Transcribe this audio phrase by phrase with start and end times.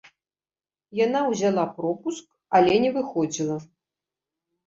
[1.05, 2.25] Яна ўзяла пропуск,
[2.59, 3.57] але не выходзіла.